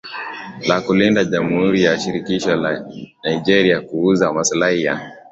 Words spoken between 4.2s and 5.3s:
maslahi ya